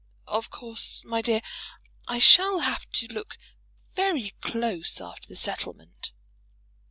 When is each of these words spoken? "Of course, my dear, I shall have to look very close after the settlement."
"Of 0.25 0.49
course, 0.49 1.03
my 1.05 1.21
dear, 1.21 1.41
I 2.07 2.17
shall 2.17 2.61
have 2.61 2.89
to 2.93 3.05
look 3.13 3.37
very 3.93 4.33
close 4.41 4.99
after 4.99 5.27
the 5.29 5.35
settlement." 5.35 6.11